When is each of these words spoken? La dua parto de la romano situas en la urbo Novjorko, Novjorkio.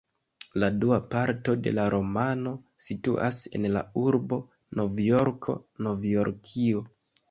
La 0.61 0.69
dua 0.83 0.97
parto 1.11 1.55
de 1.67 1.73
la 1.81 1.85
romano 1.97 2.55
situas 2.87 3.45
en 3.61 3.71
la 3.77 3.87
urbo 4.09 4.43
Novjorko, 4.83 5.61
Novjorkio. 5.87 6.89